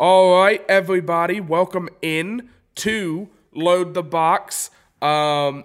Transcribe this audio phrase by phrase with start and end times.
[0.00, 4.70] All right, everybody, welcome in to Load the Box.
[5.02, 5.64] Um,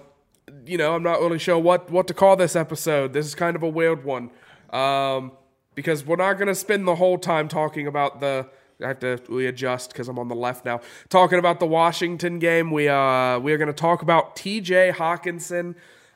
[0.66, 3.14] you know, I'm not really sure what what to call this episode.
[3.14, 4.32] This is kind of a weird one.
[4.72, 5.32] Um,
[5.74, 8.50] because we're not going to spend the whole time talking about the
[8.84, 10.82] I have to readjust because I'm on the left now.
[11.08, 14.92] Talking about the Washington game, we uh we are going to talk about T.J.
[14.98, 15.76] Hockenson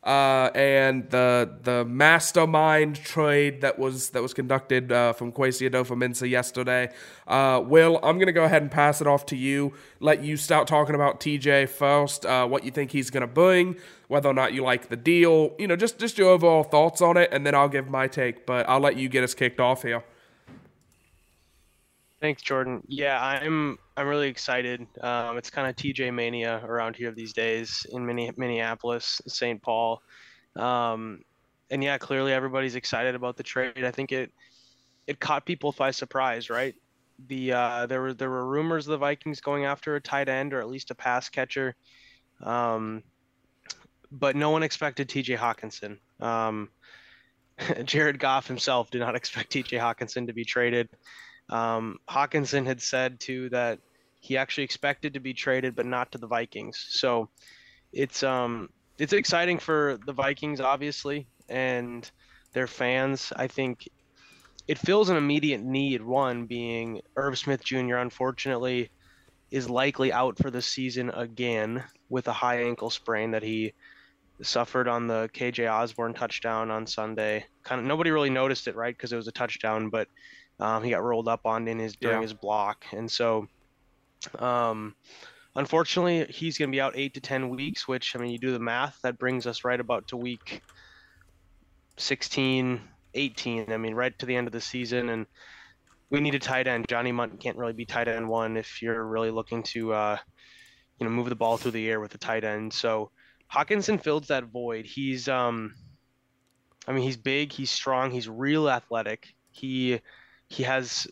[0.10, 6.28] uh, and the the mastermind trade that was that was conducted uh, from Kwesi Adofo-Mensah
[6.28, 6.90] yesterday.
[7.28, 9.72] Uh, Will, I'm to go ahead and pass it off to you.
[10.00, 12.26] Let you start talking about TJ first.
[12.26, 13.76] Uh, what you think he's to bring,
[14.08, 15.54] whether or not you like the deal.
[15.60, 18.48] You know, just just your overall thoughts on it, and then I'll give my take.
[18.48, 20.04] But I'll let you get us kicked off here.
[22.22, 22.84] Thanks, Jordan.
[22.88, 24.86] Yeah, I'm I'm really excited.
[25.02, 29.62] Um, it's kind of TJ mania around here these days in Minneapolis, St.
[29.62, 30.02] Paul,
[30.58, 31.22] um,
[31.70, 33.86] and yeah, clearly everybody's excited about the trade.
[33.86, 34.34] I think it
[35.08, 36.76] it caught people by surprise, right?
[37.28, 40.54] The uh, there were there were rumors of the Vikings going after a tight end
[40.54, 41.74] or at least a pass catcher,
[42.44, 43.02] um,
[44.12, 46.00] but no one expected TJ Hockenson.
[46.22, 46.70] Um,
[47.86, 50.90] Jared Goff himself did not expect TJ Hockenson to be traded.
[51.50, 53.80] Um, Hockenson had said too that
[54.20, 56.86] he actually expected to be traded, but not to the Vikings.
[56.90, 57.30] So
[57.94, 62.10] it's um it's exciting for the Vikings, obviously, and
[62.54, 63.32] their fans.
[63.36, 63.88] I think
[64.68, 66.02] it fills an immediate need.
[66.04, 67.96] One being Irv Smith Jr.
[67.96, 68.92] Unfortunately,
[69.52, 73.74] is likely out for the season again with a high ankle sprain that he
[74.42, 77.46] suffered on the KJ Osborne touchdown on Sunday.
[77.64, 78.96] Kind of nobody really noticed it, right?
[78.96, 80.08] Because it was a touchdown, but
[80.60, 82.22] um, he got rolled up on in his during yeah.
[82.22, 83.48] his block, and so
[84.38, 84.96] um,
[85.56, 87.88] unfortunately he's going to be out eight to ten weeks.
[87.88, 90.62] Which I mean, you do the math, that brings us right about to week
[91.98, 92.82] 16,
[93.14, 93.72] 18.
[93.72, 95.26] I mean, right to the end of the season, and
[96.10, 96.88] we need a tight end.
[96.88, 100.18] Johnny Mundt can't really be tight end one if you're really looking to uh,
[101.00, 102.74] you know move the ball through the air with a tight end.
[102.74, 103.12] So
[103.54, 104.86] Hockenson fills that void.
[104.86, 105.74] He's um,
[106.88, 109.28] I mean, he's big, he's strong, he's real athletic.
[109.52, 110.02] He
[110.50, 111.08] he has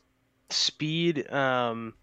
[0.49, 1.93] speed, um,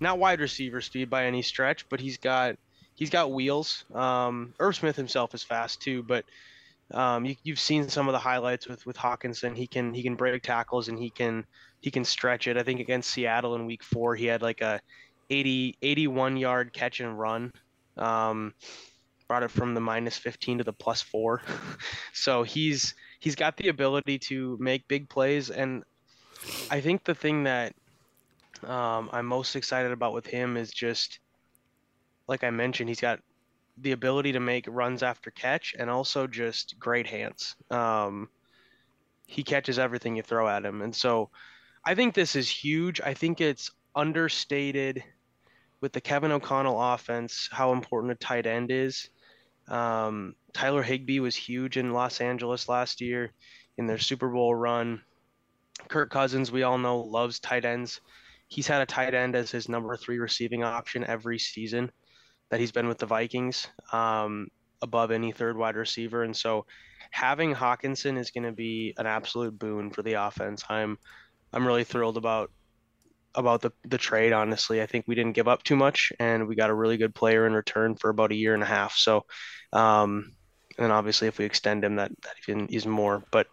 [0.00, 2.56] not wide receiver speed by any stretch, but he's got
[2.94, 3.84] he's got wheels.
[3.94, 6.24] Um, Irv Smith himself is fast too, but
[6.92, 9.56] um, you, have seen some of the highlights with with Hockenson.
[9.56, 11.44] He can he can break tackles and he can
[11.80, 12.56] he can stretch it.
[12.56, 14.80] I think against Seattle in Week Four, he had like a
[15.30, 17.52] 80 81 yard catch and run.
[17.96, 18.54] Um,
[19.28, 21.40] brought it from the minus 15 to the plus four.
[22.12, 25.84] so he's he's got the ability to make big plays, and
[26.70, 27.74] I think the thing that
[28.64, 31.18] um, I'm most excited about with him is just,
[32.28, 33.20] like I mentioned, he's got
[33.78, 37.56] the ability to make runs after catch and also just great hands.
[37.70, 38.28] Um,
[39.26, 40.82] he catches everything you throw at him.
[40.82, 41.30] And so
[41.84, 43.00] I think this is huge.
[43.00, 45.02] I think it's understated
[45.80, 49.08] with the Kevin O'Connell offense how important a tight end is.
[49.68, 53.32] Um, Tyler Higbee was huge in Los Angeles last year
[53.78, 55.00] in their Super Bowl run.
[55.90, 58.00] Kirk Cousins, we all know, loves tight ends.
[58.46, 61.90] He's had a tight end as his number three receiving option every season
[62.48, 64.48] that he's been with the Vikings, um,
[64.82, 66.22] above any third wide receiver.
[66.22, 66.64] And so
[67.10, 70.64] having Hockenson is going to be an absolute boon for the offense.
[70.68, 70.96] I'm
[71.52, 72.50] I'm really thrilled about
[73.34, 74.80] about the, the trade, honestly.
[74.82, 77.46] I think we didn't give up too much and we got a really good player
[77.46, 78.96] in return for about a year and a half.
[78.96, 79.24] So,
[79.72, 80.32] um,
[80.78, 83.22] and obviously if we extend him, that, that even is more.
[83.30, 83.46] But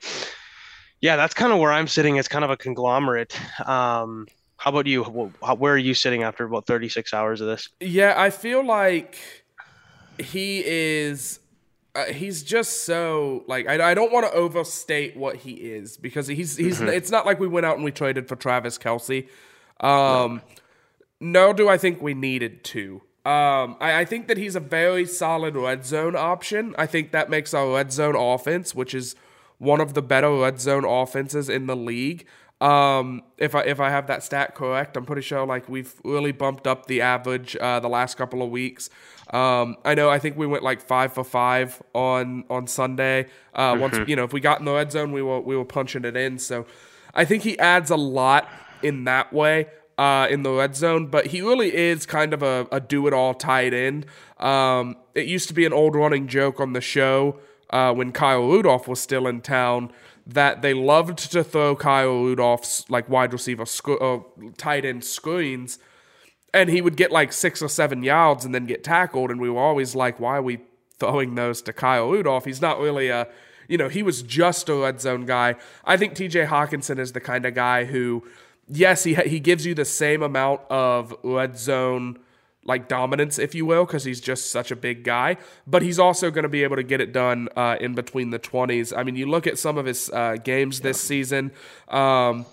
[1.01, 2.17] yeah, that's kind of where I'm sitting.
[2.17, 3.39] It's kind of a conglomerate.
[3.67, 4.27] Um,
[4.57, 5.03] how about you?
[5.03, 7.69] Where are you sitting after about 36 hours of this?
[7.79, 9.17] Yeah, I feel like
[10.19, 11.39] he is.
[11.93, 16.27] Uh, he's just so like I, I don't want to overstate what he is because
[16.27, 16.89] he's he's mm-hmm.
[16.89, 19.27] it's not like we went out and we traded for Travis Kelce.
[19.79, 20.41] Um,
[21.19, 21.43] no.
[21.45, 23.01] Nor do I think we needed to.
[23.25, 26.73] Um, I, I, think that he's a very solid red zone option.
[26.77, 29.15] I think that makes our red zone offense, which is
[29.57, 32.25] one of the better red zone offenses in the league.
[32.59, 36.31] Um, if I if I have that stat correct, I'm pretty sure like we've really
[36.31, 38.89] bumped up the average uh, the last couple of weeks.
[39.31, 43.27] Um, I know I think we went like five for five on on Sunday.
[43.53, 43.81] Uh, mm-hmm.
[43.81, 46.03] Once you know if we got in the red zone, we were we were punching
[46.03, 46.39] it in.
[46.39, 46.65] So
[47.13, 48.49] I think he adds a lot
[48.81, 49.67] in that way.
[49.99, 53.13] Uh, in the red zone, but he really is kind of a, a do it
[53.13, 54.05] all tight end.
[54.39, 58.47] Um, it used to be an old running joke on the show uh, when Kyle
[58.47, 59.91] Rudolph was still in town
[60.25, 64.19] that they loved to throw Kyle Rudolph's like wide receiver sc- uh,
[64.57, 65.79] tight end screens,
[66.53, 69.49] and he would get like six or seven yards and then get tackled, and we
[69.49, 70.59] were always like, why are we
[70.99, 72.45] throwing those to Kyle Rudolph?
[72.45, 73.27] He's not really a
[73.67, 75.55] you know, he was just a red zone guy.
[75.83, 78.23] I think TJ Hockenson is the kind of guy who
[78.67, 82.19] yes, he he gives you the same amount of red zone
[82.67, 85.37] like dominance, if you will, because he's just such a big guy.
[85.65, 88.39] But he's also going to be able to get it done uh, in between the
[88.39, 88.93] twenties.
[88.93, 91.51] I mean, you look at some of his uh, games this season.
[91.87, 92.45] Um,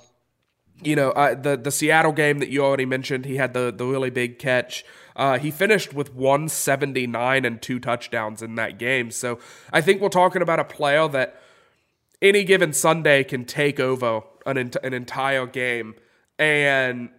[0.83, 3.85] you know, uh, the the Seattle game that you already mentioned, he had the the
[3.85, 4.85] really big catch.
[5.17, 9.11] Uh, he finished with 179 and two touchdowns in that game.
[9.11, 9.39] So
[9.73, 11.41] I think we're talking about a player that
[12.21, 15.95] any given Sunday can take over an, an entire game.
[16.37, 17.11] And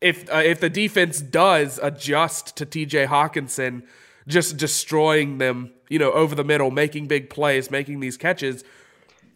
[0.00, 3.82] if uh, if the defense does adjust to TJ Hockenson
[4.26, 8.62] just destroying them, you know, over the middle, making big plays, making these catches,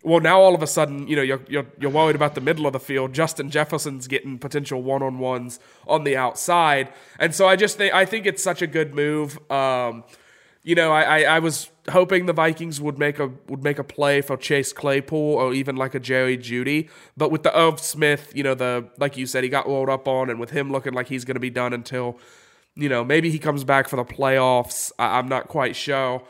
[0.02, 2.66] well, now all of a sudden, you know, you're, you're, you're worried about the middle
[2.66, 3.12] of the field.
[3.12, 7.94] Justin Jefferson's getting potential one on ones on the outside, and so I just think
[7.94, 9.38] I think it's such a good move.
[9.50, 10.04] Um,
[10.64, 13.84] you know, I, I, I, was hoping the Vikings would make a would make a
[13.84, 16.88] play for Chase Claypool or even like a Jerry Jeudy.
[17.16, 20.06] but with the Irv Smith, you know, the like you said, he got rolled up
[20.06, 22.18] on, and with him looking like he's going to be done until,
[22.74, 24.92] you know, maybe he comes back for the playoffs.
[24.98, 26.22] I, I'm not quite sure.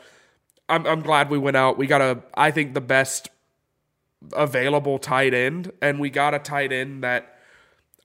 [0.69, 1.77] I'm I'm glad we went out.
[1.77, 3.29] We got a I think the best
[4.33, 7.37] available tight end, and we got a tight end that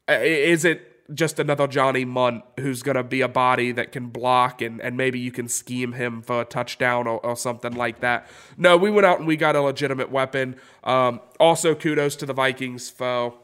[0.09, 0.81] uh, isn't
[1.15, 4.97] just another Johnny Mundt who's going to be a body that can block and, and
[4.97, 8.27] maybe you can scheme him for a touchdown or, or something like that.
[8.57, 10.57] No, we went out and we got a legitimate weapon.
[10.85, 13.35] Um, also, kudos to the Vikings for.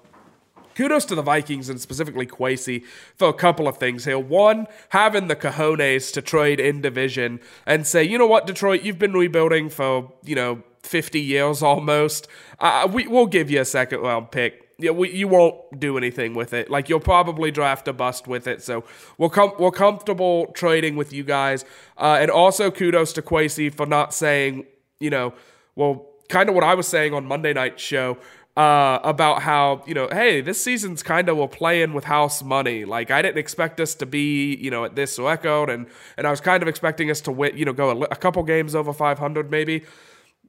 [0.74, 2.84] Kudos to the Vikings and specifically Kwesi
[3.14, 4.18] for a couple of things here.
[4.18, 8.98] One, having the cojones to trade in division and say, you know what, Detroit, you've
[8.98, 12.26] been rebuilding for, you know, 50 years almost.
[12.58, 14.63] Uh, we, we'll give you a second round pick.
[14.78, 16.68] Yeah, we, you won't do anything with it.
[16.68, 18.62] Like you'll probably draft a bust with it.
[18.62, 18.84] So
[19.18, 21.64] we're com- we're comfortable trading with you guys.
[21.96, 24.66] Uh, and also kudos to Kwesi for not saying,
[24.98, 25.32] you know,
[25.76, 28.18] well, kind of what I was saying on Monday night show.
[28.56, 32.84] Uh, about how you know, hey, this season's kind of we're playing with house money.
[32.84, 36.30] Like I didn't expect us to be, you know, at this record, and and I
[36.30, 38.92] was kind of expecting us to win, you know, go a, a couple games over
[38.92, 39.82] 500 maybe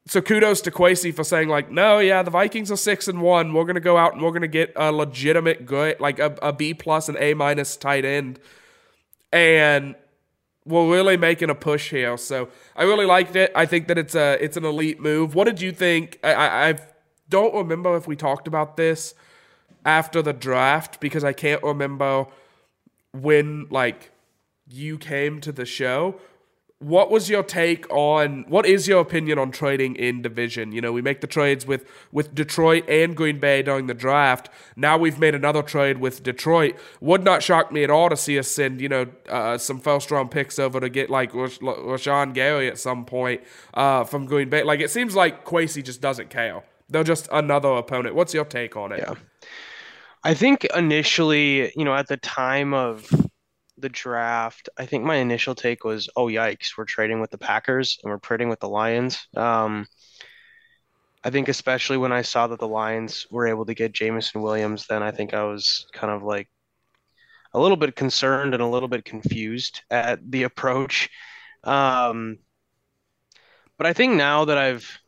[0.07, 3.53] so kudos to Kwesi for saying like, no, yeah, the Vikings are six and one.
[3.53, 6.73] We're gonna go out and we're gonna get a legitimate good, like a, a B
[6.73, 8.39] plus and A minus tight end,
[9.31, 9.95] and
[10.63, 12.17] we're really making a push here.
[12.17, 13.51] So I really liked it.
[13.55, 15.33] I think that it's a it's an elite move.
[15.33, 16.19] What did you think?
[16.23, 16.79] I, I, I
[17.29, 19.15] don't remember if we talked about this
[19.85, 22.27] after the draft because I can't remember
[23.11, 24.11] when like
[24.67, 26.19] you came to the show
[26.79, 30.73] what was your take on what is your opinion on trading in division?
[30.73, 34.49] You know we make the trades with with detroit and green bay during the draft.
[34.75, 36.75] Now we've made another trade with detroit.
[36.99, 40.11] Would not shock me at all to see us send you know uh, some first
[40.11, 43.41] round picks over to get like Rash- Rashan Gary at some point
[43.73, 44.63] uh, from green bay.
[44.63, 46.61] Like it seems like Kwesi just doesn't care.
[46.89, 48.15] They're just another opponent.
[48.15, 48.99] What's your take on it?
[48.99, 49.13] Yeah.
[50.25, 53.09] I think initially you know at the time of
[53.77, 57.99] the draft, I think my initial take was, "Oh yikes, we're trading with the Packers
[58.03, 59.87] and we're trading with the Lions." Um,
[61.23, 64.85] I think especially when I saw that the Lions were able to get Jameson Williams,
[64.87, 66.49] then I think I was kind of like
[67.53, 71.09] a little bit concerned and a little bit confused at the approach.
[71.63, 72.37] Um,
[73.77, 74.99] but I think now that I've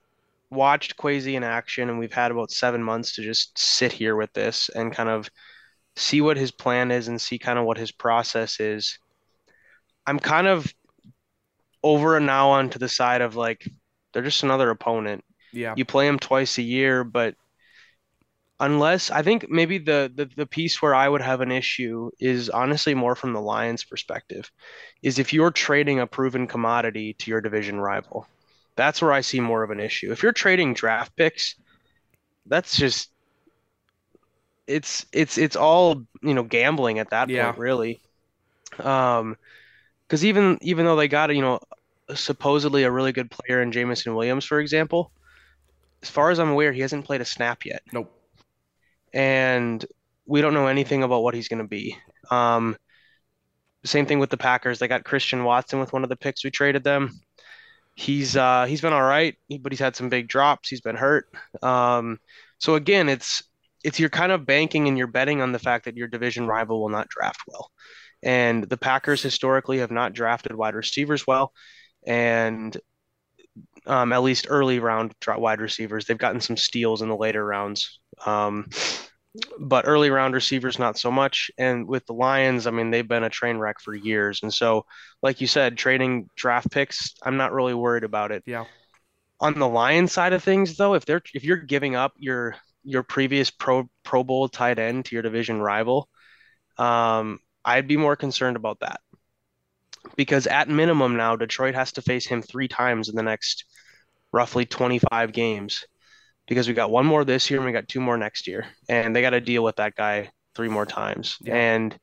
[0.50, 4.34] watched Kwesi in action and we've had about seven months to just sit here with
[4.34, 5.30] this and kind of
[5.98, 9.00] see what his plan is and see kind of what his process is.
[10.06, 10.72] I'm kind of
[11.84, 13.68] over and now on to the side of like
[14.14, 15.24] they're just another opponent.
[15.52, 15.74] Yeah.
[15.76, 17.36] You play them twice a year, but
[18.60, 22.50] unless I think maybe the, the the piece where I would have an issue is
[22.50, 24.52] honestly more from the Lions perspective
[25.02, 28.28] is if you're trading a proven commodity to your division rival.
[28.76, 30.12] That's where I see more of an issue.
[30.12, 31.56] If you're trading draft picks,
[32.46, 33.10] that's just
[34.68, 37.46] it's it's it's all you know gambling at that yeah.
[37.46, 38.02] point really.
[38.80, 39.38] Um
[40.08, 41.60] because even even though they got you know
[42.14, 45.12] supposedly a really good player in Jameson Williams for example
[46.04, 47.82] as far as I'm aware he hasn't played a snap yet.
[47.92, 48.14] Nope.
[49.14, 49.84] And
[50.26, 51.98] we don't know anything about what he's going to be.
[52.30, 52.78] Um
[53.86, 54.80] same thing with the Packers.
[54.80, 56.44] They got Christian Watson with one of the picks.
[56.44, 57.22] We traded them.
[57.96, 60.70] He's uh he's been all right but he's had some big drops.
[60.70, 61.28] He's been hurt.
[61.64, 62.20] Um
[62.60, 63.44] so again it's
[63.88, 66.82] it's you're kind of banking and you're betting on the fact that your division rival
[66.82, 67.72] will not draft well.
[68.22, 71.54] And the Packers historically have not drafted wide receivers well,
[72.06, 72.76] and
[73.86, 76.04] um, at least early round wide receivers.
[76.06, 78.68] They've gotten some steals in the later rounds, um,
[79.58, 81.50] but early round receivers not so much.
[81.58, 84.42] And with the Lions, I mean, they've been a train wreck for years.
[84.44, 84.86] And so,
[85.24, 88.44] like you said, trading draft picks, I'm not really worried about it.
[88.46, 88.66] Yeah.
[89.40, 93.04] On the Lions side of things, though, if they're if you're giving up your your
[93.04, 96.08] previous Pro Pro Bowl tight end to your division rival,
[96.78, 99.02] um, I'd be more concerned about that.
[100.16, 103.66] Because at minimum now Detroit has to face him three times in the next
[104.32, 105.86] roughly 25 games.
[106.48, 108.66] Because we got one more this year and we got two more next year.
[108.88, 111.38] And they got to deal with that guy three more times.
[111.42, 111.56] Yeah.
[111.56, 111.98] and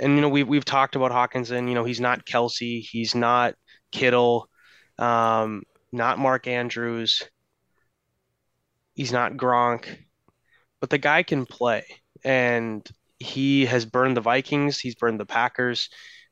[0.00, 2.80] and you know we've we've talked about Hockenson you know he's not Kelce.
[2.80, 3.54] He's not
[3.92, 4.48] Kittle.
[4.98, 7.22] Um, not Mark Andrews
[8.94, 9.86] he's not Gronk
[10.80, 11.84] but the guy can play
[12.24, 12.86] and
[13.18, 15.88] he has burned the Vikings he's burned the Packers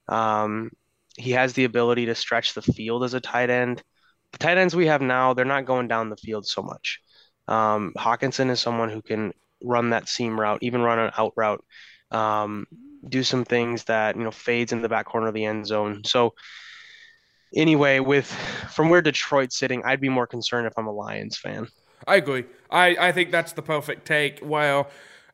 [0.09, 0.71] um,
[1.17, 3.83] he has the ability to stretch the field as a tight end.
[4.33, 7.01] The tight ends we have now, they're not going down the field so much.
[7.49, 11.63] Um, Hockenson is someone who can run that seam route, even run an out route,
[12.11, 12.67] um,
[13.09, 16.03] do some things that you know fades in the back corner of the end zone.
[16.05, 16.35] So
[17.55, 18.27] anyway, with
[18.71, 21.69] from where Detroit's sitting, I'd be more concerned if I'm a Lions fan.
[22.07, 22.45] I agree.
[22.71, 24.41] I, I think that's the perfect take.
[24.43, 24.89] Well,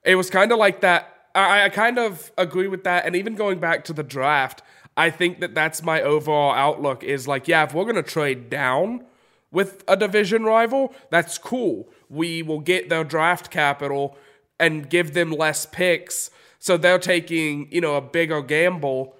[0.04, 3.06] it was kind of like that I, I kind of agree with that.
[3.06, 4.62] And even going back to the draft,
[4.96, 8.50] I think that that's my overall outlook is like, yeah, if we're going to trade
[8.50, 9.04] down
[9.50, 11.88] with a division rival, that's cool.
[12.08, 14.16] We will get their draft capital
[14.58, 16.30] and give them less picks.
[16.58, 19.14] So they're taking, you know, a bigger gamble.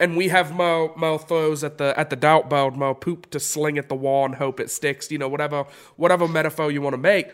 [0.00, 3.38] And we have more, more throws at the at the doubt board, more poop to
[3.40, 6.94] sling at the wall and hope it sticks, you know, whatever whatever metaphor you want
[6.94, 7.32] to make.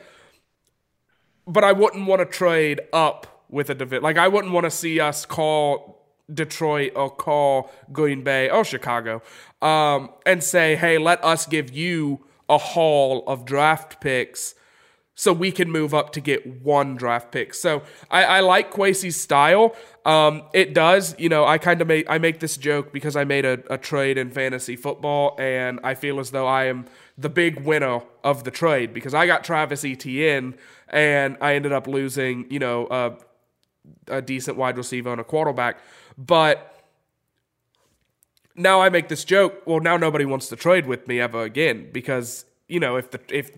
[1.46, 4.02] But I wouldn't want to trade up with a division.
[4.02, 9.22] Like I wouldn't want to see us call Detroit or call Green Bay or Chicago
[9.62, 14.54] um, and say, "Hey, let us give you a haul of draft picks."
[15.20, 17.52] So we can move up to get one draft pick.
[17.52, 19.76] So I, I like Kwesi's style.
[20.06, 23.24] Um, it does, you know, I kind of make I make this joke because I
[23.24, 26.86] made a, a trade in fantasy football, and I feel as though I am
[27.18, 30.54] the big winner of the trade because I got Travis Etienne,
[30.88, 33.16] and I ended up losing, you know, uh,
[34.08, 35.80] a decent wide receiver and a quarterback.
[36.16, 36.82] But
[38.54, 39.66] now I make this joke.
[39.66, 43.20] Well, now nobody wants to trade with me ever again because you know if the
[43.28, 43.50] if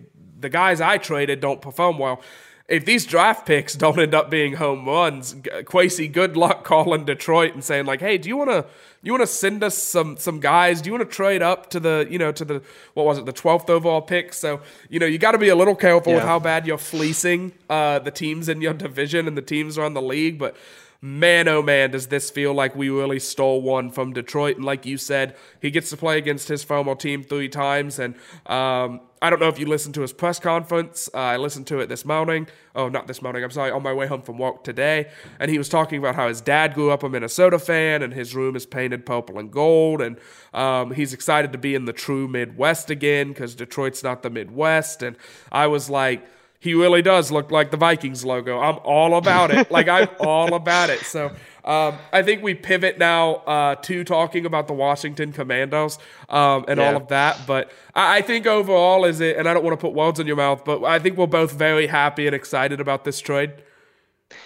[0.43, 2.21] the guys I traded don't perform well,
[2.67, 7.53] if these draft picks don't end up being home runs, Kwesi, good luck calling Detroit
[7.53, 8.65] and saying like, "Hey, do you want to
[9.01, 10.81] you want to send us some some guys?
[10.81, 12.61] Do you want to trade up to the you know to the
[12.93, 15.55] what was it the twelfth overall pick?" So you know you got to be a
[15.55, 16.19] little careful yeah.
[16.19, 19.93] with how bad you're fleecing uh, the teams in your division and the teams around
[19.95, 20.55] the league, but
[21.03, 24.55] man, oh man, does this feel like we really stole one from Detroit.
[24.55, 27.99] And like you said, he gets to play against his former team three times.
[27.99, 31.09] And um, I don't know if you listened to his press conference.
[31.13, 32.47] Uh, I listened to it this morning.
[32.73, 33.43] Oh, not this morning.
[33.43, 35.11] I'm sorry, on my way home from work today.
[35.41, 38.33] And he was talking about how his dad grew up a Minnesota fan and his
[38.33, 40.01] room is painted purple and gold.
[40.01, 40.17] And
[40.53, 45.03] um, he's excited to be in the true Midwest again because Detroit's not the Midwest.
[45.03, 45.17] And
[45.51, 46.25] I was like,
[46.63, 48.57] he really does look like the Vikings logo.
[48.57, 49.69] I'm all about it.
[49.69, 51.01] like I'm all about it.
[51.01, 51.25] So
[51.65, 56.79] um, I think we pivot now uh, to talking about the Washington Commandos um, and
[56.79, 56.87] yeah.
[56.87, 57.41] all of that.
[57.45, 60.27] But I, I, think overall is it, and I don't want to put words in
[60.27, 63.51] your mouth, but I think we're both very happy and excited about this trade.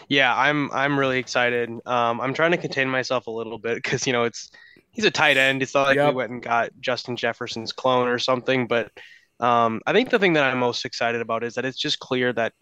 [0.07, 1.69] Yeah, I'm I'm really excited.
[1.85, 4.49] Um, I'm trying to contain myself a little bit because you know it's
[4.89, 5.61] he's a tight end.
[5.61, 6.09] It's not like yep.
[6.09, 8.91] we went and got Justin Jefferson's clone or something, but
[9.39, 12.33] um, I think the thing that I'm most excited about is that it's just clear
[12.33, 12.53] that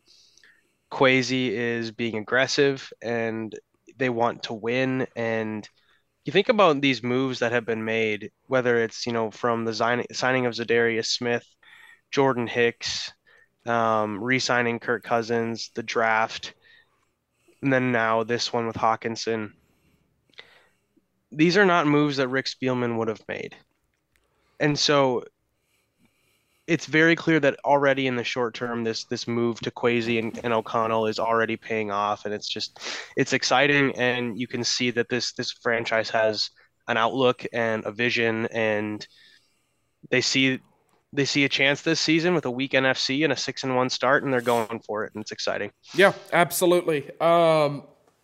[0.92, 3.54] Kwesi is being aggressive and
[3.98, 5.08] they want to win.
[5.16, 5.68] And
[6.26, 9.74] you think about these moves that have been made, whether it's you know from the
[9.74, 11.46] signing of Za'Darius Smith,
[12.12, 13.12] Jordan Hicks,
[13.66, 16.54] um, re-signing Kirk Cousins, the draft,
[17.62, 19.54] and then now this one with Hockenson.
[21.32, 23.56] These are not moves that Rick Spielman would have made.
[24.60, 25.24] And so
[26.68, 30.40] it's very clear that already in the short term, this this move to Kwesi and,
[30.44, 32.80] and O'Connell is already paying off, and it's just
[33.16, 36.50] it's exciting, and you can see that this this franchise has
[36.88, 39.08] an outlook and a vision, and
[40.10, 40.60] they see
[41.14, 43.90] they see a chance this season with a weak NFC and a six and one
[43.90, 45.72] start, and they're going for it, and it's exciting.
[45.94, 47.10] Yeah, absolutely.
[47.22, 47.84] Um,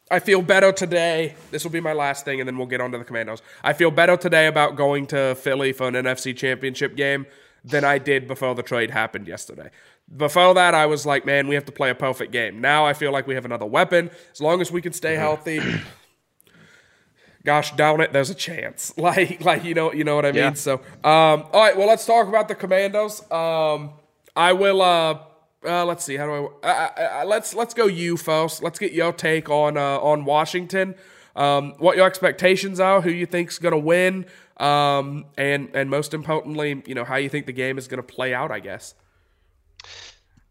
[0.10, 1.36] I feel better today.
[1.52, 3.42] This will be my last thing, and then we'll get on to the Commandos.
[3.64, 7.28] I feel better today about going to Philly for an NFC Championship game
[7.64, 9.70] than I did before the trade happened yesterday.
[10.16, 12.60] Before that, I was like, man, we have to play a perfect game.
[12.60, 14.10] Now I feel like we have another weapon.
[14.32, 15.62] As long as we can stay healthy,
[17.46, 18.94] gosh darn it, there's a chance.
[18.98, 20.42] Like, like you know, you know what I mean.
[20.42, 20.54] Yeah.
[20.54, 23.30] So, um, all right, well, let's talk about the Commandos.
[23.32, 23.92] Um,
[24.36, 24.82] I will.
[24.82, 25.20] Uh,
[25.64, 26.16] uh, let's see.
[26.16, 26.68] How do I?
[26.68, 28.64] Uh, uh, let's let's go you first.
[28.64, 30.96] Let's get your take on uh, on Washington.
[31.36, 34.26] Um, what your expectations are, who you think's going to win,
[34.62, 38.04] um, and and most importantly, you know how you think the game is going to
[38.04, 38.52] play out.
[38.52, 38.96] I guess.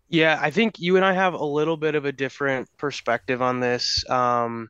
[0.09, 3.61] Yeah, I think you and I have a little bit of a different perspective on
[3.61, 4.09] this.
[4.11, 4.69] Um,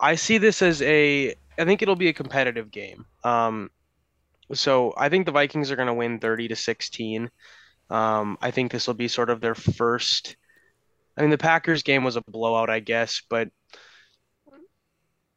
[0.00, 3.06] I see this as a, I think it'll be a competitive game.
[3.22, 3.70] Um,
[4.52, 7.30] so I think the Vikings are going to win 30 to 16.
[7.88, 10.36] Um, I think this will be sort of their first.
[11.16, 13.48] I mean, the Packers game was a blowout, I guess, but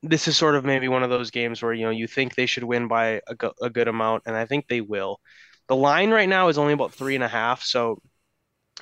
[0.02, 2.46] this is sort of maybe one of those games where you know you think they
[2.46, 5.20] should win by a, go- a good amount, and I think they will.
[5.68, 8.02] The line right now is only about three and a half, so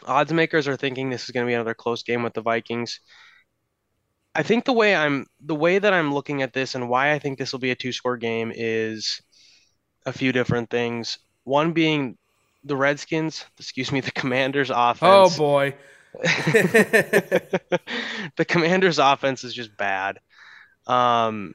[0.05, 2.99] odds makers are thinking this is going to be another close game with the Vikings.
[4.35, 7.19] I think the way I'm the way that I'm looking at this and why I
[7.19, 9.21] think this will be a two score game is
[10.05, 11.17] a few different things.
[11.43, 12.17] One being
[12.63, 15.33] the Redskins, excuse me, the Commanders oh, offense.
[15.33, 15.73] Oh boy.
[16.21, 20.19] the Commanders offense is just bad.
[20.87, 21.53] Um,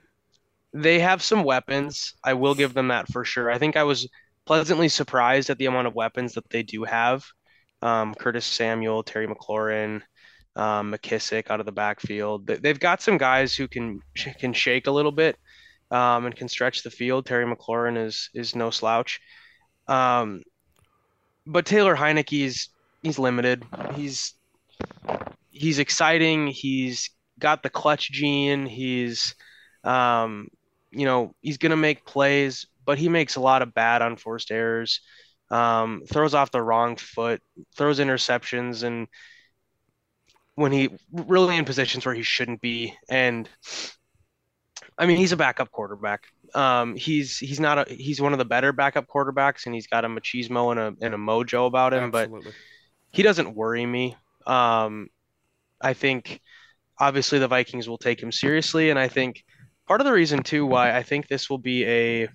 [0.73, 2.15] they have some weapons.
[2.25, 3.51] I will give them that for sure.
[3.51, 4.09] I think I was
[4.45, 7.25] pleasantly surprised at the amount of weapons that they do have.
[7.83, 10.03] Um, Curtis Samuel, Terry McLaurin,
[10.57, 12.47] um, McKissic out of the backfield.
[12.47, 14.01] They've got some guys who can
[14.39, 15.37] can shake a little bit
[15.91, 17.27] um, and can stretch the field.
[17.27, 19.21] Terry McLaurin is is no slouch.
[19.89, 20.43] Um,
[21.47, 22.69] but Taylor Heinicke's
[23.03, 23.65] he's limited.
[23.95, 24.35] He's
[25.51, 26.47] he's exciting.
[26.47, 27.11] He's
[27.43, 28.65] got the clutch gene.
[28.65, 29.35] He's,
[29.85, 30.49] um,
[30.91, 35.01] you know, he's gonna make plays, but he makes a lot of bad unforced errors.
[35.51, 37.43] Um, throws off the wrong foot,
[37.77, 39.07] throws interceptions, and
[40.55, 42.95] when he really in positions where he shouldn't be.
[43.11, 43.49] And
[44.97, 46.25] I mean, he's a backup quarterback.
[46.55, 50.05] Um, he's he's not a he's one of the better backup quarterbacks, and he's got
[50.05, 52.05] a machismo and a and a mojo about him.
[52.15, 52.43] Absolutely.
[52.45, 52.55] But
[53.11, 54.17] he doesn't worry me.
[54.47, 55.09] Um,
[55.81, 56.41] I think
[57.03, 59.45] obviously the Vikings will take him seriously, and I think
[59.89, 62.29] part of the reason too why I think this will be a you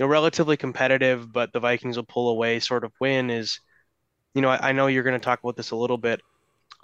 [0.00, 3.60] know relatively competitive, but the Vikings will pull away sort of win is,
[4.34, 6.20] you know, I, I know you're going to talk about this a little bit.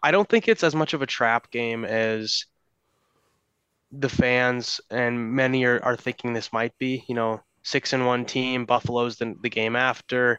[0.04, 2.44] I don't think it's as much of a trap game as
[3.90, 7.04] the fans and many are, are thinking this might be.
[7.08, 10.38] You know, six and one team, Buffalo's the, the game after.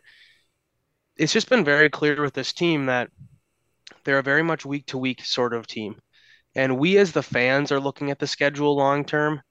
[1.18, 3.10] It's just been very clear with this team that
[4.06, 6.02] they're a very much week to week sort of team.
[6.56, 9.41] And we as the fans are looking at the schedule long term.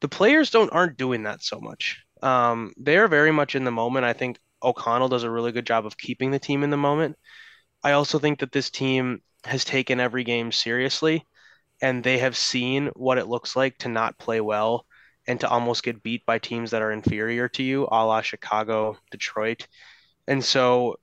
[0.00, 2.02] The players don't aren't doing that so much.
[2.22, 4.06] Um, they are very much in the moment.
[4.06, 7.16] I think O'Connell does a really good job of keeping the team in the moment.
[7.82, 11.24] I also think that this team has taken every game seriously
[11.80, 14.86] and they have seen what it looks like to not play well
[15.26, 18.98] and to almost get beat by teams that are inferior to you, a la Chicago,
[19.10, 19.66] Detroit.
[20.26, 20.96] And so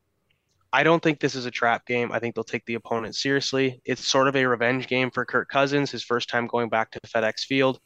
[0.77, 2.11] I don't think this is a trap game.
[2.11, 3.81] I think they'll take the opponent seriously.
[3.83, 6.99] It's sort of a revenge game for Kirk Cousins, his first time going back to
[6.99, 7.79] FedEx Field.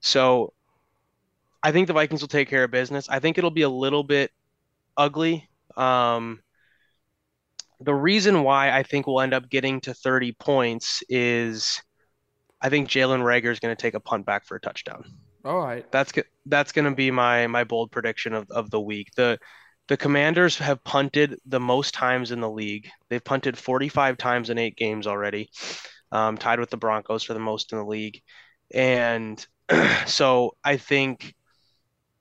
[0.00, 0.54] So
[1.62, 3.06] I think the Vikings will take care of business.
[3.10, 4.30] I think it'll be a little bit
[4.96, 5.46] ugly.
[5.76, 6.40] Um,
[7.82, 11.82] the reason why I think we'll end up getting to 30 points is
[12.62, 15.04] I think Jalen Reagor is going to take a punt back for a touchdown.
[15.44, 15.84] All right.
[15.92, 16.10] That's
[16.46, 19.08] that's going to be my my bold prediction of, of the week.
[19.16, 19.38] The
[19.88, 22.88] the Commanders have punted the most times in the league.
[23.08, 25.50] They've punted 45 times in eight games already,
[26.10, 28.20] um, tied with the Broncos for the most in the league.
[28.72, 29.44] And
[30.06, 31.34] so I think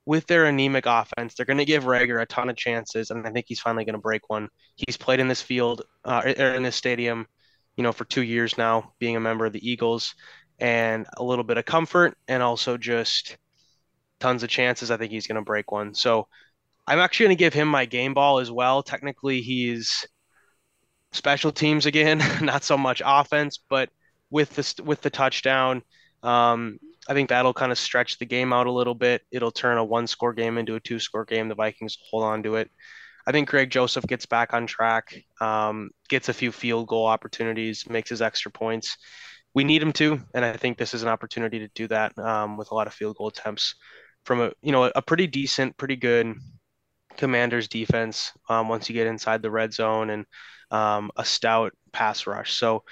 [0.05, 3.31] with their anemic offense, they're going to give Reagor a ton of chances, and I
[3.31, 4.49] think he's finally going to break one.
[4.75, 7.27] He's played in this field uh, or in this stadium
[7.75, 10.15] you know, for two years now, being a member of the Eagles,
[10.59, 13.37] and a little bit of comfort, and also just
[14.19, 14.91] tons of chances.
[14.91, 15.93] I think he's going to break one.
[15.93, 16.27] So
[16.91, 18.83] I'm actually going to give him my game ball as well.
[18.83, 20.05] Technically, he's
[21.13, 23.89] special teams again, not so much offense, but
[24.29, 25.83] with the with the touchdown,
[26.21, 29.21] um, I think that'll kind of stretch the game out a little bit.
[29.31, 31.47] It'll turn a one score game into a two score game.
[31.47, 32.69] The Vikings hold on to it.
[33.25, 37.89] I think Greg Joseph gets back on track, um, gets a few field goal opportunities,
[37.89, 38.97] makes his extra points.
[39.53, 42.57] We need him to, and I think this is an opportunity to do that um,
[42.57, 43.75] with a lot of field goal attempts
[44.25, 46.35] from a you know a pretty decent, pretty good
[47.17, 50.25] Commanders defense um, once you get inside the red zone and
[50.71, 52.53] um, a stout pass rush.
[52.53, 52.83] So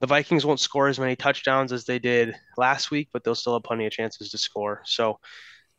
[0.00, 3.54] the Vikings won't score as many touchdowns as they did last week, but they'll still
[3.54, 4.82] have plenty of chances to score.
[4.84, 5.18] So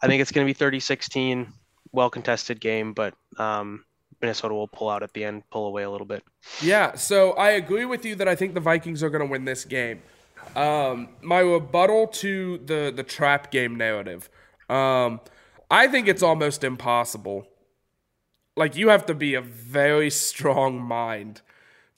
[0.02, 1.54] I think it's going to be 30 16,
[1.92, 3.86] well contested game, but um,
[4.22, 6.24] Minnesota will pull out at the end, pull away a little bit.
[6.62, 9.46] Yeah, so I agree with you that I think the Vikings are going to win
[9.46, 10.02] this game.
[10.56, 14.30] Um, my rebuttal to the the trap game narrative,
[14.70, 15.20] um,
[15.70, 17.46] I think it's almost impossible.
[18.56, 21.42] Like you have to be a very strong mind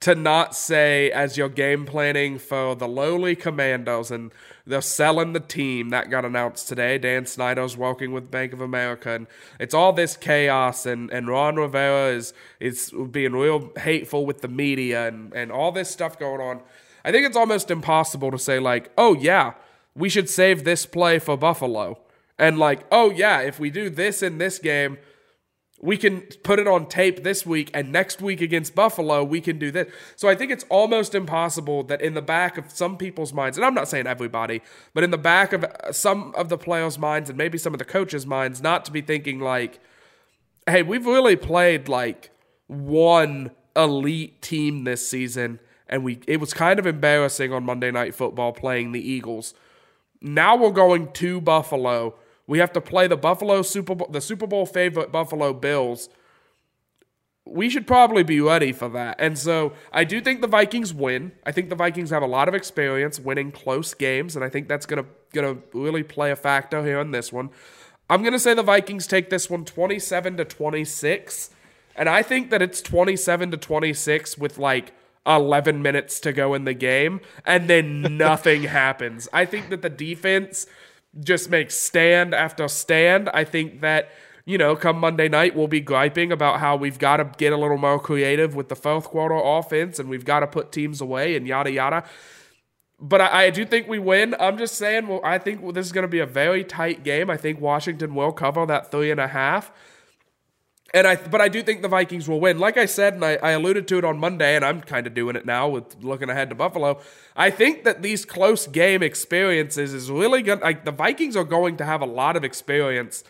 [0.01, 4.31] to not say as you're game planning for the lowly commandos and
[4.65, 6.97] they're selling the team that got announced today.
[6.97, 9.27] Dan Snyder's working with Bank of America and
[9.59, 14.47] it's all this chaos and, and Ron Rivera is is being real hateful with the
[14.47, 16.61] media and, and all this stuff going on.
[17.05, 19.53] I think it's almost impossible to say like, oh yeah,
[19.95, 21.99] we should save this play for Buffalo.
[22.39, 24.97] And like, oh yeah, if we do this in this game,
[25.81, 29.57] we can put it on tape this week and next week against Buffalo we can
[29.57, 29.91] do this.
[30.15, 33.65] So I think it's almost impossible that in the back of some people's minds, and
[33.65, 34.61] I'm not saying everybody,
[34.93, 37.79] but in the back of uh, some of the players' minds and maybe some of
[37.79, 39.79] the coaches' minds, not to be thinking like,
[40.67, 42.29] hey, we've really played like
[42.67, 48.13] one elite team this season, and we it was kind of embarrassing on Monday Night
[48.13, 49.55] Football playing the Eagles.
[50.21, 52.15] Now we're going to Buffalo
[52.51, 56.09] we have to play the Buffalo Super Bowl, the Super Bowl favorite Buffalo Bills.
[57.45, 59.15] We should probably be ready for that.
[59.19, 61.31] And so I do think the Vikings win.
[61.45, 64.67] I think the Vikings have a lot of experience winning close games, and I think
[64.67, 67.51] that's gonna gonna really play a factor here in this one.
[68.09, 71.51] I'm gonna say the Vikings take this one 27 to 26.
[71.95, 74.91] And I think that it's 27 to 26 with like
[75.25, 79.29] 11 minutes to go in the game, and then nothing happens.
[79.31, 80.67] I think that the defense
[81.19, 83.29] just makes stand after stand.
[83.33, 84.09] I think that,
[84.45, 87.57] you know, come Monday night, we'll be griping about how we've got to get a
[87.57, 91.35] little more creative with the fourth quarter offense and we've got to put teams away
[91.35, 92.03] and yada, yada.
[92.99, 94.35] But I, I do think we win.
[94.39, 97.29] I'm just saying, well, I think this is going to be a very tight game.
[97.29, 99.71] I think Washington will cover that three and a half.
[100.93, 102.59] And I, but I do think the Vikings will win.
[102.59, 105.13] Like I said, and I, I alluded to it on Monday, and I'm kind of
[105.13, 106.99] doing it now with looking ahead to Buffalo.
[107.35, 110.59] I think that these close game experiences is really good.
[110.61, 113.23] Like the Vikings are going to have a lot of experience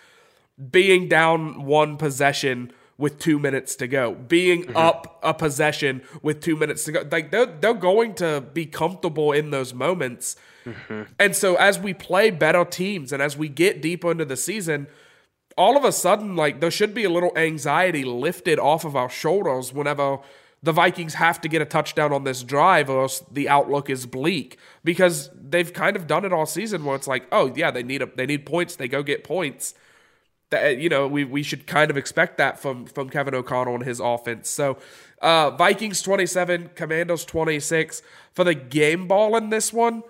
[0.71, 4.77] being down one possession with two minutes to go, being mm-hmm.
[4.77, 7.07] up a possession with two minutes to go.
[7.11, 10.35] Like they're they're going to be comfortable in those moments.
[10.65, 11.03] Mm-hmm.
[11.19, 14.87] And so as we play better teams and as we get deeper into the season
[15.57, 19.09] all of a sudden, like there should be a little anxiety lifted off of our
[19.09, 20.19] shoulders whenever
[20.63, 24.05] the Vikings have to get a touchdown on this drive, or else the outlook is
[24.05, 27.83] bleak because they've kind of done it all season where it's like, oh yeah, they
[27.83, 29.73] need a, they need points, they go get points.
[30.51, 33.83] That you know, we we should kind of expect that from from Kevin O'Connell and
[33.83, 34.49] his offense.
[34.49, 34.77] So,
[35.21, 40.03] uh, Vikings twenty seven, Commandos twenty six for the game ball in this one.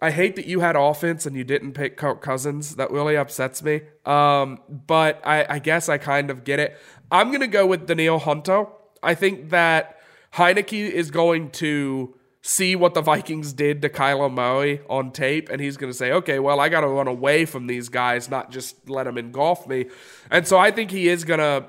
[0.00, 2.76] I hate that you had offense and you didn't pick Kirk Cousins.
[2.76, 3.80] That really upsets me.
[4.04, 6.76] Um, but I, I, guess I kind of get it.
[7.10, 8.66] I'm going to go with Danielle Hunter.
[9.02, 9.98] I think that
[10.34, 15.60] Heinicke is going to see what the Vikings did to Kyler Murray on tape, and
[15.60, 18.50] he's going to say, okay, well, I got to run away from these guys, not
[18.50, 19.86] just let them engulf me.
[20.30, 21.66] And so I think he is going to,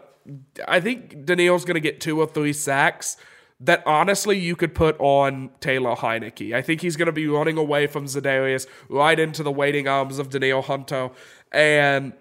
[0.68, 3.18] I think Danielle's going to get two or three sacks
[3.60, 6.54] that honestly you could put on Taylor Heinicke.
[6.54, 10.20] I think he's going to be running away from Za'Darius right into the waiting arms
[10.20, 11.10] of Danielle Hunter.
[11.52, 12.14] And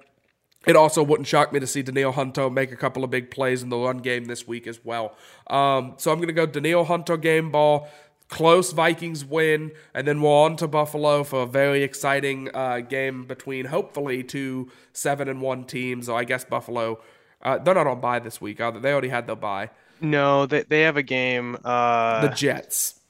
[0.66, 3.62] it also wouldn't shock me to see Danielle Hunter make a couple of big plays
[3.62, 5.14] in the run game this week as well.
[5.46, 7.88] Um, so I'm going to go Danielle Hunter game ball.
[8.28, 13.24] Close Vikings win, and then we're on to Buffalo for a very exciting uh, game
[13.24, 16.08] between hopefully two seven and one teams.
[16.08, 17.00] Or I guess Buffalo,
[17.42, 18.58] uh, they're not on bye this week.
[18.58, 19.70] They already had their bye.
[20.00, 21.56] No, they they have a game.
[21.64, 23.00] Uh, the Jets.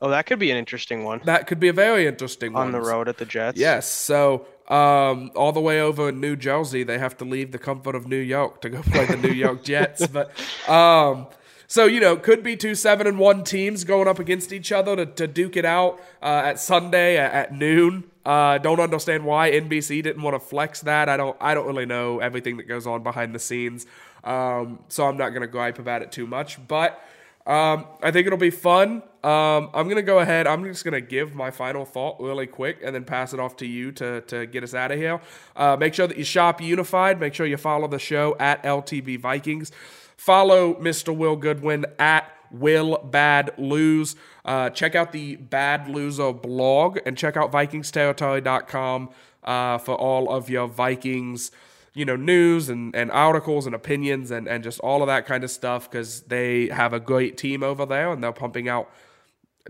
[0.00, 1.20] Oh, that could be an interesting one.
[1.24, 2.66] That could be a very interesting one.
[2.66, 3.58] On the road at the Jets.
[3.58, 3.90] Yes.
[3.90, 7.94] So, um, all the way over in New Jersey, they have to leave the comfort
[7.94, 10.06] of New York to go play the New York Jets.
[10.06, 10.30] But,
[10.68, 11.28] um,
[11.66, 14.96] so you know, could be two seven and one teams going up against each other
[14.96, 18.04] to, to duke it out uh, at Sunday at, at noon.
[18.24, 21.08] Uh, don't understand why NBC didn't want to flex that.
[21.08, 21.36] I don't.
[21.40, 23.86] I don't really know everything that goes on behind the scenes.
[24.26, 26.58] Um, so I'm not going to gripe about it too much.
[26.66, 27.00] But
[27.46, 29.02] um, I think it'll be fun.
[29.22, 30.46] Um, I'm going to go ahead.
[30.46, 33.56] I'm just going to give my final thought really quick and then pass it off
[33.58, 35.20] to you to, to get us out of here.
[35.54, 37.20] Uh, make sure that you shop unified.
[37.20, 39.70] Make sure you follow the show at LTB Vikings.
[40.16, 41.16] Follow Mr.
[41.16, 44.16] Will Goodwin at Will Bad Lose.
[44.44, 49.10] Uh, check out the Bad Loser blog and check out VikingsTerritory.com
[49.44, 51.52] uh, for all of your Vikings
[51.96, 55.42] you know news and, and articles and opinions and, and just all of that kind
[55.42, 58.90] of stuff because they have a great team over there and they're pumping out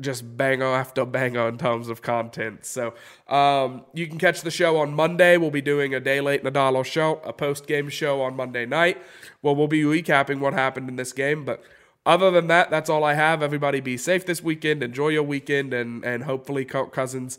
[0.00, 2.66] just banger after banger in terms of content.
[2.66, 2.94] So
[3.28, 5.36] um, you can catch the show on Monday.
[5.36, 9.00] We'll be doing a day late Nadal show, a post game show on Monday night.
[9.40, 11.62] Well, we'll be recapping what happened in this game, but.
[12.04, 13.42] Other than that, that's all I have.
[13.42, 14.80] Everybody be safe this weekend.
[14.80, 17.36] Enjoy your weekend, and and hopefully Kirk Cousins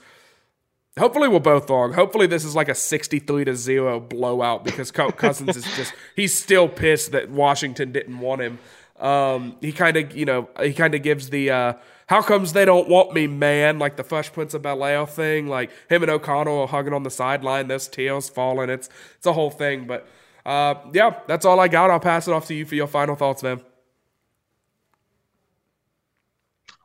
[0.97, 1.93] Hopefully we're both wrong.
[1.93, 6.67] Hopefully this is like a 63 to 0 blowout because Cousins is just he's still
[6.67, 8.59] pissed that Washington didn't want him.
[8.99, 11.73] Um, he kind of, you know, he kind of gives the uh,
[12.07, 15.47] "How comes they don't want me, man?" like the Fresh Prince of Bel Air thing.
[15.47, 17.67] Like him and O'Connell are hugging on the sideline.
[17.67, 18.69] There's tears falling.
[18.71, 19.85] It's it's a whole thing.
[19.85, 20.07] But
[20.45, 21.91] uh, yeah, that's all I got.
[21.91, 23.61] I'll pass it off to you for your final thoughts, man.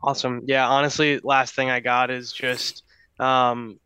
[0.03, 0.42] Awesome.
[0.46, 2.83] Yeah, honestly, last thing I got is just
[3.20, 3.79] um,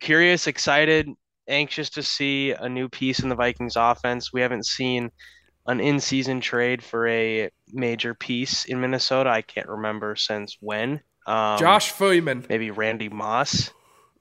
[0.00, 1.08] curious, excited,
[1.48, 4.32] anxious to see a new piece in the Vikings offense.
[4.32, 5.10] We haven't seen
[5.66, 9.30] an in-season trade for a major piece in Minnesota.
[9.30, 11.00] I can't remember since when.
[11.26, 12.44] Um, Josh Freeman.
[12.48, 13.70] Maybe Randy Moss.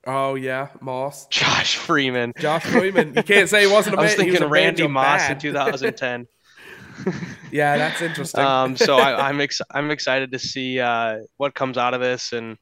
[0.06, 1.28] Oh yeah, Moss.
[1.32, 2.34] Josh Freeman.
[2.38, 3.14] Josh Freeman.
[3.16, 5.32] You can't say he wasn't a I was thinking was Randy Moss bad.
[5.32, 6.28] in 2010.
[7.52, 8.44] yeah, that's interesting.
[8.44, 12.34] um, so I, am ex- I'm excited to see uh, what comes out of this,
[12.34, 12.58] and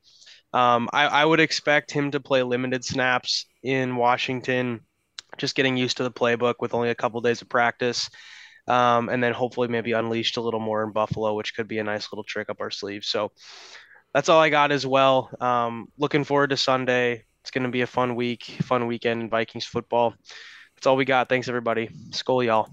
[0.53, 4.81] um, I, I would expect him to play limited snaps in Washington,
[5.37, 8.09] just getting used to the playbook with only a couple days of practice.
[8.67, 11.83] Um, and then hopefully maybe unleashed a little more in Buffalo, which could be a
[11.83, 13.05] nice little trick up our sleeve.
[13.05, 13.31] So
[14.13, 15.29] that's all I got as well.
[15.39, 17.23] Um, looking forward to Sunday.
[17.41, 20.15] It's going to be a fun week, fun weekend in Vikings football.
[20.75, 21.29] That's all we got.
[21.29, 21.89] Thanks, everybody.
[22.11, 22.69] Skol, y'all.